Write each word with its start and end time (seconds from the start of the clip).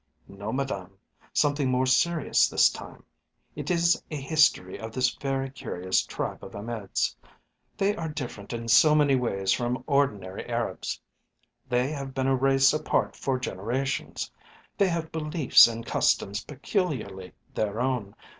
"No, 0.27 0.51
Madame, 0.51 0.97
Something 1.31 1.69
more 1.69 1.85
serious 1.85 2.49
this 2.49 2.69
time. 2.71 3.03
It 3.55 3.69
is 3.69 4.01
a 4.09 4.19
history 4.19 4.79
of 4.79 4.91
this 4.93 5.13
very 5.13 5.51
curious 5.51 6.01
tribe 6.03 6.43
of 6.43 6.55
Ahmed's. 6.55 7.15
They 7.77 7.95
are 7.95 8.09
different 8.09 8.51
in 8.51 8.67
so 8.67 8.95
many 8.95 9.13
ways 9.15 9.51
from 9.51 9.83
ordinary 9.85 10.43
Arabs. 10.49 10.99
They 11.69 11.91
have 11.91 12.15
been 12.15 12.25
a 12.25 12.35
race 12.35 12.73
apart 12.73 13.15
for 13.15 13.37
generations. 13.37 14.31
They 14.75 14.87
have 14.89 15.11
beliefs 15.11 15.67
and 15.67 15.85
customs 15.85 16.43
peculiarly 16.45 17.33
their 17.53 17.79
own. 17.79 18.15